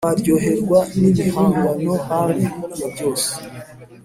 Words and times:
waryoherwa 0.07 0.79
n’ibihangano 1.01 1.93
hafi 2.07 2.45
ya 2.79 2.87
byose 2.93 3.29